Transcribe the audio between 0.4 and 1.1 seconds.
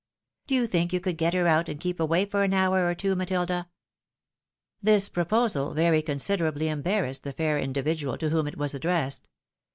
Do you think you